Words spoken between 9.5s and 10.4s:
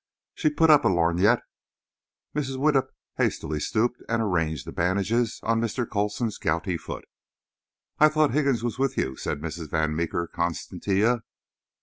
Van Meeker